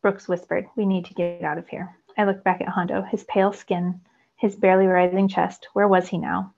Brooks 0.00 0.28
whispered, 0.28 0.68
We 0.76 0.86
need 0.86 1.06
to 1.06 1.14
get 1.14 1.42
out 1.42 1.58
of 1.58 1.66
here. 1.66 1.96
I 2.16 2.24
looked 2.24 2.44
back 2.44 2.60
at 2.60 2.68
Hondo, 2.68 3.02
his 3.02 3.24
pale 3.24 3.52
skin, 3.52 4.00
his 4.36 4.54
barely 4.54 4.86
rising 4.86 5.26
chest. 5.26 5.66
Where 5.72 5.88
was 5.88 6.06
he 6.06 6.18
now? 6.18 6.54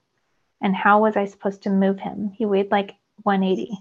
And 0.61 0.75
how 0.75 1.01
was 1.01 1.17
I 1.17 1.25
supposed 1.25 1.63
to 1.63 1.71
move 1.71 1.99
him? 1.99 2.31
He 2.35 2.45
weighed 2.45 2.69
like 2.69 2.93
180. 3.23 3.79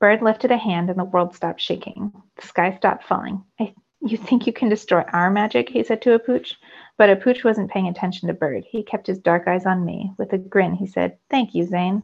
Bird 0.00 0.20
lifted 0.20 0.50
a 0.50 0.58
hand 0.58 0.90
and 0.90 0.98
the 0.98 1.04
world 1.04 1.34
stopped 1.34 1.62
shaking. 1.62 2.12
The 2.36 2.46
sky 2.46 2.76
stopped 2.76 3.04
falling. 3.04 3.42
I, 3.58 3.74
you 4.02 4.18
think 4.18 4.46
you 4.46 4.52
can 4.52 4.68
destroy 4.68 5.00
our 5.00 5.30
magic? 5.30 5.70
He 5.70 5.82
said 5.82 6.02
to 6.02 6.12
a 6.12 6.18
pooch. 6.18 6.56
But 6.98 7.10
a 7.10 7.16
pooch 7.16 7.44
wasn't 7.44 7.70
paying 7.70 7.86
attention 7.86 8.26
to 8.26 8.34
Bird. 8.34 8.64
He 8.68 8.82
kept 8.82 9.06
his 9.06 9.20
dark 9.20 9.46
eyes 9.46 9.64
on 9.64 9.84
me. 9.84 10.12
With 10.18 10.32
a 10.32 10.38
grin, 10.38 10.74
he 10.74 10.86
said, 10.86 11.16
Thank 11.30 11.54
you, 11.54 11.64
Zane. 11.64 12.02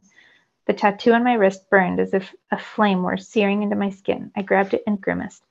The 0.66 0.72
tattoo 0.72 1.12
on 1.12 1.24
my 1.24 1.34
wrist 1.34 1.68
burned 1.68 2.00
as 2.00 2.14
if 2.14 2.32
a 2.50 2.58
flame 2.58 3.02
were 3.02 3.18
searing 3.18 3.62
into 3.62 3.76
my 3.76 3.90
skin. 3.90 4.30
I 4.34 4.42
grabbed 4.42 4.72
it 4.72 4.84
and 4.86 5.00
grimaced. 5.00 5.42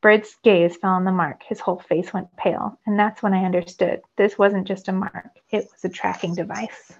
Bird's 0.00 0.36
gaze 0.44 0.76
fell 0.76 0.92
on 0.92 1.04
the 1.04 1.10
mark. 1.10 1.42
His 1.42 1.58
whole 1.58 1.80
face 1.80 2.12
went 2.12 2.36
pale. 2.36 2.78
And 2.86 2.98
that's 2.98 3.22
when 3.22 3.34
I 3.34 3.44
understood 3.44 4.02
this 4.16 4.38
wasn't 4.38 4.68
just 4.68 4.86
a 4.86 4.92
mark, 4.92 5.30
it 5.50 5.66
was 5.72 5.84
a 5.84 5.88
tracking 5.88 6.34
device. 6.34 6.92